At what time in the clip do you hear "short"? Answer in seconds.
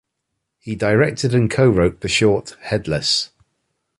2.07-2.57